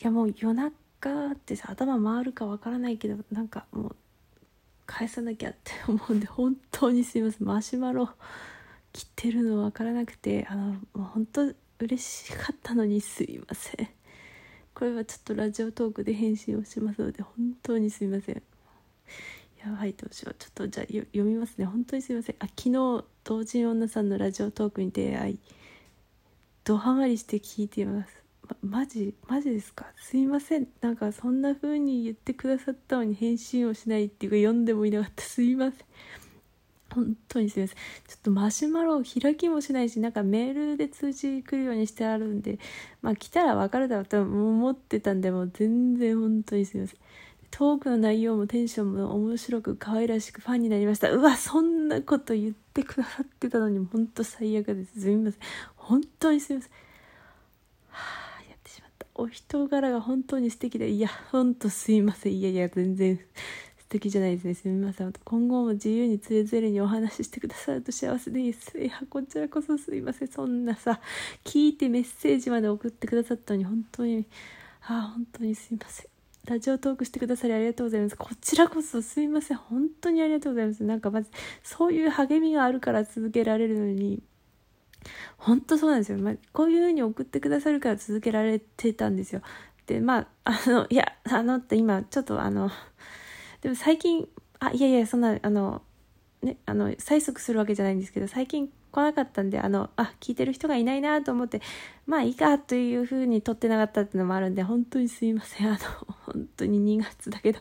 [0.00, 3.96] いやもう夜中ってさ頭回るかわからないけどなんかもう
[4.84, 7.46] 返さなきゃって思うんで本当にすいません。
[7.46, 8.10] マシュマロ
[8.92, 13.88] 切ってるの分からなくてあのもう本当嬉しかったのにすいません。
[14.74, 18.42] これはちょっとラジオトークで返信をしますので本当にすいません。
[19.64, 20.36] やばいどうしよう。
[20.38, 21.64] ちょっとじゃあ読みますね。
[21.64, 22.36] 本当にすいません。
[22.38, 25.38] あ昨日同人女さんのラジオトークに出会い
[26.64, 28.25] ドハマりして聞いています。
[28.48, 29.86] ま、マジマジですか？
[29.96, 30.68] すいません。
[30.80, 35.22] なんかそんな風に言ってくださったのに返信をしないっていうか読んでもいなかった。
[35.22, 35.80] すいません。
[36.94, 37.76] 本当にすいません。
[37.76, 42.58] ちょっとマシュマロを開きもしないしなんかメールで通知来るようにしてあるんで
[43.02, 46.96] まあ来たら分かるだろうと思ってたんでもう全然本当にすいません。
[47.50, 51.10] トークの内容もテンションも面白く可愛らしくファンになりました。
[51.10, 55.00] うわそんなこと言ってくださってたのに本当最悪です。
[55.00, 55.40] すみません。
[55.76, 56.72] 本当にすみません。
[59.18, 63.18] お人柄が本当に素敵でいや本当すいませんいやいや全然
[63.78, 71.00] 素敵じゃないですねすみません今後も自由につれづれにお話ししてくださると幸せですいやこちらこそすいませんそんなさ
[71.44, 74.26] 聞いてメッセージまで送ってくださったのに本当に
[74.82, 76.06] ああ本当にすいません
[76.46, 78.16] ラジオトークしてくださりありがとうございます。
[78.16, 79.56] こちらこそすいません。
[79.56, 80.84] 本当にありがとうございます。
[80.84, 81.28] なんかまず、
[81.64, 84.22] そういう励みがあるから続けられるのに、
[85.36, 89.42] 本当そうなんですよ、まあ、こういう風に送ってくださるから続けられてたんですよ。
[89.86, 92.70] でまああのいやあのって今ちょっとあの
[93.62, 95.82] でも最近あいやいやそんなあの
[96.42, 101.60] ねあの催促するわけじゃないんですけど最近来なかったんであのあ聞いてる人がいないなと思って
[102.06, 105.68] まあいいかという風に撮ってなかったっていうのもあるんで本当にすいません。
[105.68, 105.78] あの
[106.24, 107.60] 本当に2月だけど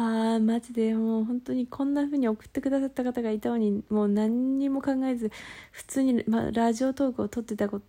[0.00, 0.94] ああマジで。
[0.94, 5.32] もう本当にこんな風に送ってくださった方がいたのにもう何にも考えず
[5.72, 7.80] 普通に、ま、ラジオトークを撮ってたこ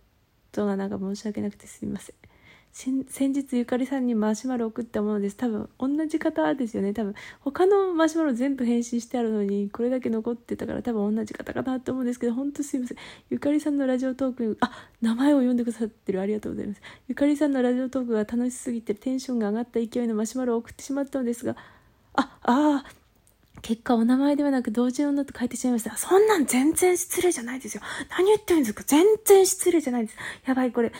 [0.50, 2.16] とがなんか申し訳なくてすみません。
[2.72, 5.36] 先日ゆかりさんにマシュマロ送ったものです。
[5.36, 6.92] 多分同じ方ですよね。
[6.94, 12.96] 多分他のマシュマロ全部返信してあるのにこれだけ残ってたから多分同じ方かなと思うんですけど本当すいません。
[13.28, 16.20] ゆかりさんのラジオトークあ名前を読んでくださってる。
[16.20, 16.80] ありがとうございます。
[17.08, 21.56] ゆかりさんのラジオトークが楽しすぎてテンションが上がった勢いのマシュマロを送ってしまったのですが
[22.14, 22.84] あ、ああ、
[23.62, 25.96] 結果お名前ではなく同時女と書いてしまいました。
[25.96, 27.82] そんなん全然失礼じゃないですよ。
[28.10, 28.82] 何言ってるんですか？
[28.86, 30.16] 全然失礼じゃないです。
[30.46, 30.92] やばい、これ、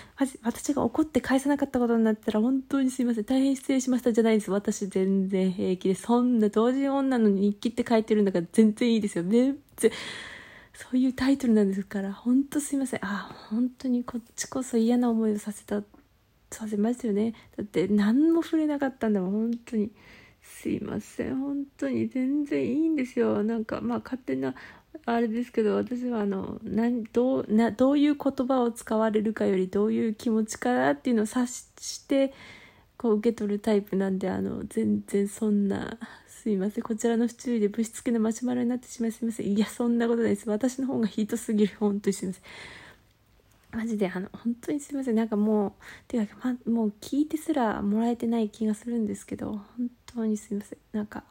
[0.43, 3.25] 私が怒って返さなかったことになったら本当にすいません。
[3.25, 4.51] 大変失礼しましたじゃないです。
[4.51, 5.95] 私全然平気で。
[5.95, 9.25] そんな同時女の日記って書いてるんだから全然いいですよ。
[9.25, 9.91] 全然。
[10.75, 13.01] そういうタイトルなんですから、本当すいません。
[13.05, 15.83] あ、本当にこっちこそ嫌な思いをさせた、
[16.51, 17.35] させますよね。
[17.57, 19.91] だって何も触れなかったんだもん、本当に。
[20.43, 21.37] すいません。
[21.37, 23.43] 本当に全然いいんですよ。
[23.43, 24.55] なんかまあ勝手な
[25.07, 32.33] あれですけど私はあの何どうなどういう言葉を使われるかよりどういう気持ちかなっていうのを察して
[32.97, 36.85] こう受け取るタイプなんであの全然そんなすいません。
[36.85, 39.47] こちらの不注意でぶしつけのマシュマロになってしまいすいません。
[39.47, 40.49] いやそんなことないです。
[40.49, 41.77] 私の方がヒートすぎる。
[41.79, 42.43] 本当にすいません。
[43.73, 45.15] マジであの本当にすいません。
[45.15, 45.73] なんかもう
[46.09, 50.79] てか、ま、もう聞いてすらもらえてない気がするんですけど本当にすいません。
[50.93, 51.25] なんか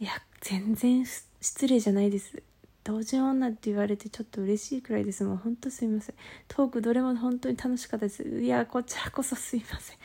[0.00, 1.04] いや全然
[1.40, 2.42] 失礼じゃないです。
[2.82, 5.24] 同情女って言われてちょっと嬉しいくらいです。
[5.24, 6.14] もうほんとすいません。
[6.48, 8.22] トークどれも本当に楽しかったです。
[8.22, 9.96] いやこちらこそすいません。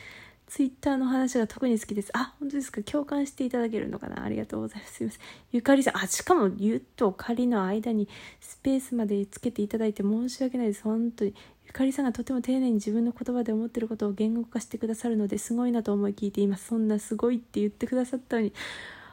[0.49, 2.09] ツイッターの話が特に好きです。
[2.13, 4.95] あ、本当ですか共感していただけるのかなありがとうございます。
[4.95, 5.21] すいません。
[5.51, 8.09] ゆかりさん、あ、しかも、ゆとかりの間に
[8.41, 10.81] スペースまでつけていただいて申し訳ないです。
[10.81, 11.35] 本当に。
[11.67, 16.69] ゆかりさんがとても丁寧に自分の言葉で思ってることを言語化してくださるのですごいなと思い聞いています。
[16.69, 18.51] そんなすごいって言ってくださったのに、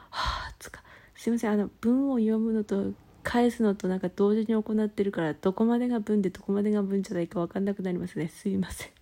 [0.09, 0.81] はあ、つか、
[1.15, 1.51] すいません。
[1.51, 8.27] あの、文を読むのと返すのとなんか同時に行ってるから、どこまでが文でどこまでが文じゃないか分かんなくなりますね。
[8.29, 8.96] すいません。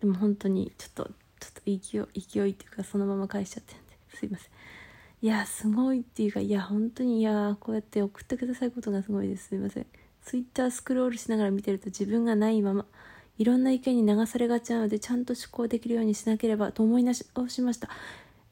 [0.00, 1.04] でも本当にちょっと
[1.40, 3.96] ちょっと勢い勢いっていうかそのまま返しちゃってるんで。
[4.16, 4.50] すいません。
[5.20, 9.48] いやすごいっていうかいや本当にいやこうやって送ってくださることがすごいです。
[9.48, 9.86] すいません。
[10.22, 12.86] ツイッタースクロールしながら見てると自分がないまま
[13.38, 17.14] いろんな意見に流されがちなのでちゃんと思考できるようにしなければと思い直
[17.48, 17.88] しました。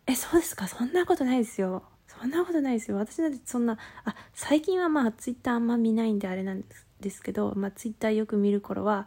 [0.06, 0.66] えそうですか？
[0.68, 1.82] そんなことないですよ。
[2.06, 2.96] そんなことないですよ。
[2.96, 6.64] 私なんてそんなあ最近はまあツイッターあんま見ないんであれなん
[7.00, 9.06] ですけどまあツイッターよく見る頃は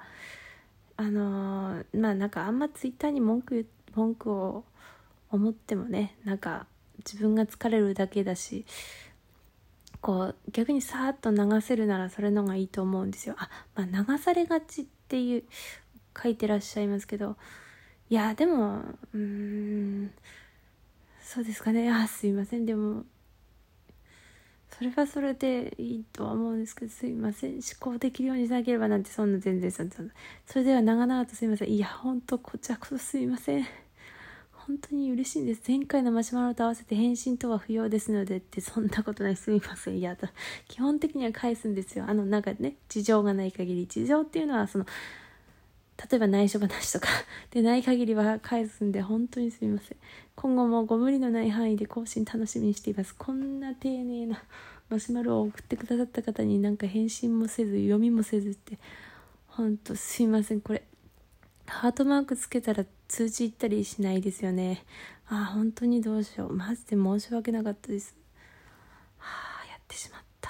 [1.00, 3.66] あのー、まあなんかあんまツイッターに文句
[3.96, 4.66] 文句を
[5.32, 6.68] 思ってもねなんか
[6.98, 8.66] 自分が疲れるだけだし
[10.02, 13.36] こう逆にさーっと流せるならそれのがいいと思うんですよ。
[13.38, 15.44] あまあ流されがちっていう
[16.22, 17.38] 書いてらっしゃいますけど
[18.10, 18.80] いやでも
[19.14, 20.12] うーん
[21.22, 23.06] そうですかねあすいませんでも
[24.80, 27.56] それはそれでいいとは思うんですけどすいません。
[27.56, 29.94] 思考できるようにしなければなんてそんな全然そんな。
[30.46, 31.70] それでは長々とすいません。
[31.70, 33.68] いやほんとこちらこそすいません。
[34.54, 35.62] 本当に嬉しいんです。
[35.68, 39.36] 前回のマシュマロと合わせて返信とは不要ですのでってそんなことない。
[39.36, 39.98] すみません。
[39.98, 40.16] いや
[40.70, 42.06] 基本的には返すんですよ。
[42.08, 43.86] あのなんかね事情がない限り。
[43.86, 44.86] 事情っていうのはその
[46.10, 47.08] 例えば内緒話とか
[47.52, 49.98] でない限りは返すんで本当にすみません
[50.36, 54.44] 今後もご無理のない範囲で更新楽しみにしていますこんな丁寧な
[54.90, 58.80] マシュマロを送ってくださった方になんか返信もせず読みもせずって
[59.48, 60.84] 本当すいませんこれ
[61.70, 64.84] ハートマークつけたら通知行ったりしないですよね。
[65.28, 66.54] ああ、本当にどうしよう。
[66.54, 68.16] マジで申し訳なかったです。
[69.18, 70.50] はあ、やってしまった。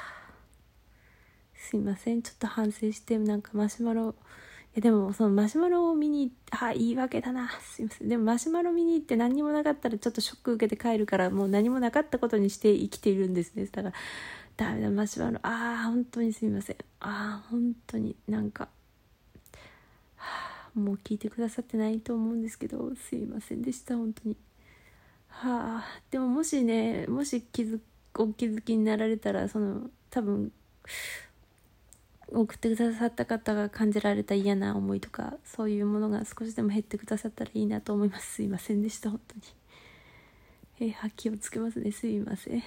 [1.55, 2.21] すいません。
[2.21, 4.15] ちょっと反省して、なんかマシュマロ、
[4.79, 7.49] いやでもそのマシュマロを見に行って、ああ、言い訳だな。
[7.61, 8.07] すいません。
[8.07, 13.65] でもマシュマロ見に行って何にもなかったらちょっとショック受けて帰るから、もう何もなかったことにして生きているんですね。
[13.65, 13.95] だから、
[14.55, 15.39] ダメだ、マシュマロ。
[15.41, 16.75] ああ、本当にすいません。
[16.99, 18.69] ああ、本当になんか、
[20.75, 24.37] もう聞いてくださってないと思うんですけどすいませんでした本当に
[25.27, 27.79] はあでももしねもし気づ
[28.15, 30.51] お気づきになられたらその多分
[32.31, 38.35] 送ってくださった方が感じられた嫌な思いとかそういうものが少しでも減ってくださったらいいなと思います。
[38.35, 39.41] すいませんでした本当に。
[40.91, 41.91] えー、気をつけますね。
[41.91, 42.63] すいません。